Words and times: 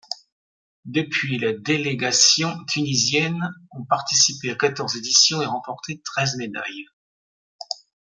Depuis, 0.85 1.37
les 1.37 1.59
délégations 1.59 2.57
tunisiennes 2.65 3.51
ont 3.69 3.85
participé 3.85 4.49
à 4.49 4.55
quatorze 4.55 4.97
éditions 4.97 5.43
et 5.43 5.45
remporté 5.45 6.01
treize 6.03 6.37
médailles. 6.37 6.85